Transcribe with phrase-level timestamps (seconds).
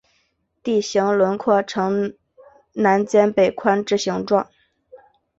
[0.63, 2.15] 地形轮廓呈
[2.73, 4.49] 南尖北宽之形状。